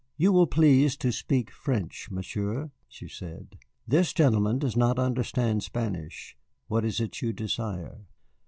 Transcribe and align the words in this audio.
"You 0.17 0.31
will 0.31 0.47
please 0.47 0.97
to 0.97 1.11
speak 1.11 1.51
French, 1.51 2.09
Monsieur," 2.09 2.71
she 2.87 3.07
said; 3.07 3.55
"this 3.87 4.13
gentleman 4.13 4.57
does 4.57 4.75
not 4.75 4.97
understand 4.97 5.61
Spanish. 5.61 6.35
What 6.67 6.83
is 6.83 6.99
it 6.99 7.21
you 7.21 7.33
desire?" 7.33 7.99